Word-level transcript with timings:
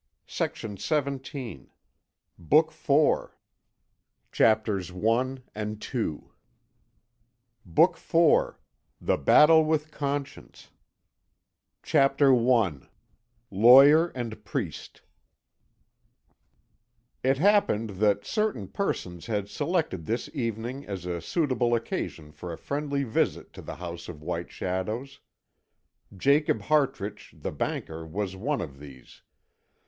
How 0.35 0.47
could 0.47 0.63
you 0.63 0.69
have 0.89 1.21
kept 1.21 1.35
away 1.35 1.69
from 2.73 3.33
me 4.33 4.33
so 4.33 4.97
long?" 4.97 6.31
BOOK 7.63 7.95
IV. 7.95 8.55
THE 8.99 9.17
BATTLE 9.17 9.63
WITH 9.63 9.91
CONSCIENCE 9.91 10.71
CHAPTER 11.83 12.33
I 12.33 12.79
LAWYER 13.51 14.07
AND 14.15 14.43
PRIEST 14.43 15.01
It 17.21 17.37
happened 17.37 17.89
that 17.91 18.25
certain 18.25 18.67
persons 18.69 19.25
had 19.27 19.47
selected 19.47 20.05
this 20.07 20.27
evening 20.33 20.85
as 20.87 21.05
a 21.05 21.21
suitable 21.21 21.75
occasion 21.75 22.31
for 22.31 22.51
a 22.51 22.57
friendly 22.57 23.03
visit 23.03 23.53
to 23.53 23.61
the 23.61 23.75
House 23.75 24.09
of 24.09 24.23
White 24.23 24.49
Shadows; 24.49 25.19
Jacob 26.17 26.61
Hartrich, 26.63 27.35
the 27.39 27.51
banker, 27.51 28.03
was 28.03 28.35
one 28.35 28.61
of 28.61 28.79
these. 28.79 29.21